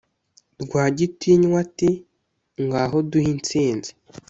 rwagitinywa 0.63 1.57
ati"ngaho 1.65 2.97
duhe 3.09 3.27
insinzi" 3.35 3.91